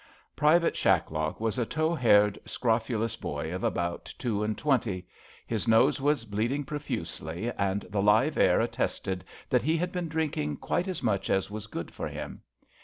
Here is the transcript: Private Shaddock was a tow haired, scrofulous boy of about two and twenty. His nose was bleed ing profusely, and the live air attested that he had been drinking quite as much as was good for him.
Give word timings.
Private 0.35 0.75
Shaddock 0.75 1.39
was 1.39 1.59
a 1.59 1.65
tow 1.67 1.93
haired, 1.93 2.39
scrofulous 2.43 3.15
boy 3.15 3.53
of 3.53 3.63
about 3.63 4.05
two 4.17 4.43
and 4.43 4.57
twenty. 4.57 5.07
His 5.45 5.67
nose 5.67 6.01
was 6.01 6.25
bleed 6.25 6.51
ing 6.51 6.63
profusely, 6.63 7.51
and 7.51 7.85
the 7.87 8.01
live 8.01 8.35
air 8.35 8.59
attested 8.61 9.23
that 9.51 9.61
he 9.61 9.77
had 9.77 9.91
been 9.91 10.07
drinking 10.09 10.57
quite 10.57 10.87
as 10.87 11.03
much 11.03 11.29
as 11.29 11.51
was 11.51 11.67
good 11.67 11.91
for 11.91 12.07
him. 12.07 12.41